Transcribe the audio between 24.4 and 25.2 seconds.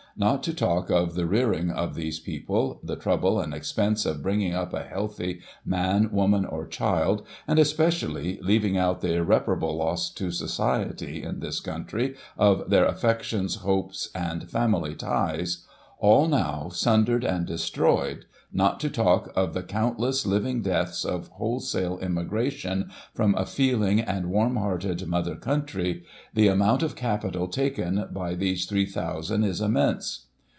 hearted